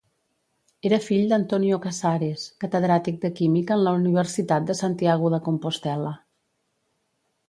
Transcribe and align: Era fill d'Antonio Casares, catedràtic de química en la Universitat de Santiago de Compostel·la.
Era 0.87 0.97
fill 1.07 1.25
d'Antonio 1.33 1.77
Casares, 1.83 2.45
catedràtic 2.63 3.19
de 3.25 3.31
química 3.39 3.75
en 3.75 3.83
la 3.89 3.93
Universitat 3.97 4.65
de 4.71 4.77
Santiago 4.79 5.31
de 5.35 5.41
Compostel·la. 5.49 6.15